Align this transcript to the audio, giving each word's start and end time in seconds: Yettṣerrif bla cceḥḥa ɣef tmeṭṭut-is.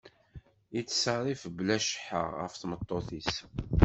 Yettṣerrif 0.75 1.43
bla 1.57 1.77
cceḥḥa 1.83 2.21
ɣef 2.41 2.53
tmeṭṭut-is. 2.55 3.33